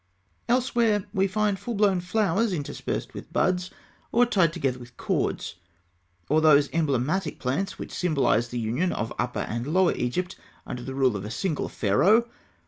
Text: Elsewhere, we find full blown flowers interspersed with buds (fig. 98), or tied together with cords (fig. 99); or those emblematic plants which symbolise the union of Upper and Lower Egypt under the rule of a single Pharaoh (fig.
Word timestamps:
Elsewhere, 0.49 1.05
we 1.13 1.27
find 1.27 1.59
full 1.59 1.75
blown 1.75 1.99
flowers 2.01 2.53
interspersed 2.53 3.13
with 3.13 3.31
buds 3.31 3.65
(fig. 3.67 3.73
98), 3.73 3.77
or 4.13 4.25
tied 4.25 4.51
together 4.53 4.79
with 4.79 4.97
cords 4.97 5.49
(fig. 6.23 6.31
99); 6.31 6.35
or 6.37 6.41
those 6.41 6.69
emblematic 6.73 7.37
plants 7.37 7.77
which 7.77 7.93
symbolise 7.93 8.47
the 8.47 8.57
union 8.57 8.91
of 8.93 9.13
Upper 9.19 9.41
and 9.41 9.67
Lower 9.67 9.93
Egypt 9.93 10.37
under 10.65 10.81
the 10.81 10.95
rule 10.95 11.15
of 11.15 11.23
a 11.23 11.29
single 11.29 11.69
Pharaoh 11.69 12.21
(fig. 12.23 12.31